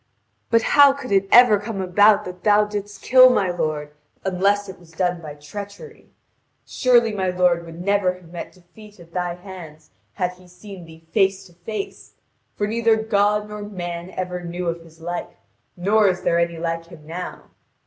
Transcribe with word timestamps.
But 0.49 0.63
how 0.73 0.93
could 0.93 1.11
it 1.11 1.27
ever 1.31 1.59
come 1.59 1.79
about 1.79 2.25
that 2.25 2.43
thou 2.43 2.65
didst 2.65 3.03
kill 3.03 3.29
my 3.29 3.51
lord, 3.51 3.91
unless 4.25 4.67
it 4.67 4.79
was 4.79 4.93
done 4.93 5.21
by 5.21 5.35
treachery? 5.35 6.09
Surely 6.65 7.13
my 7.13 7.29
lord 7.29 7.67
would 7.67 7.79
never 7.79 8.15
have 8.15 8.31
met 8.31 8.51
defeat 8.51 8.99
at 8.99 9.13
thy 9.13 9.35
hands 9.35 9.91
had 10.13 10.31
he 10.31 10.47
seen 10.47 10.85
thee 10.85 11.05
face 11.11 11.45
to 11.45 11.53
face. 11.53 12.15
For 12.55 12.65
neither 12.65 12.95
God 12.95 13.47
nor 13.47 13.61
man 13.61 14.09
ever 14.17 14.43
knew 14.43 14.67
of 14.69 14.81
his 14.81 15.01
like, 15.01 15.37
nor 15.77 16.07
is 16.07 16.23
there 16.23 16.39
any 16.39 16.57
like 16.57 16.87
him 16.87 17.05
now. 17.05 17.51